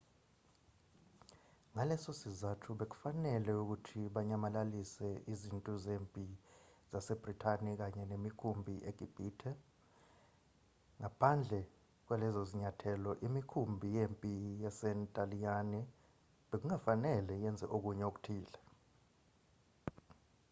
[1.73, 6.25] ngalesosizathu bekufanele ukuthi banyamalalise izintu zempi
[6.91, 9.51] zasebrithani kanye nemikhumpi egibhithe.
[10.99, 11.59] ngaphandle
[12.05, 14.31] kwalezozinyathelo imikhumbi yempi
[14.63, 15.81] yasentaliyane
[16.49, 18.59] bekungafanele yenze okunye okuthile